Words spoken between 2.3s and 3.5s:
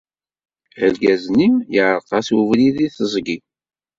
ubrid deg teẓgi.